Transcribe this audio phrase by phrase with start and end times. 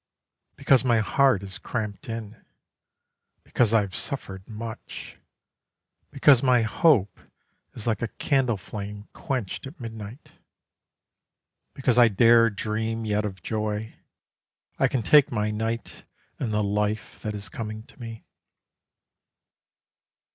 [0.55, 2.43] Because my heart is cramped in,
[3.43, 5.19] Because I have suffered much,
[6.09, 7.19] Because my hope
[7.75, 10.31] is like a candle flame quenched at midnight,
[11.75, 13.93] Because I dare dream yet of joy,
[14.79, 16.03] I can take my night
[16.39, 18.25] and the life that is coming to me.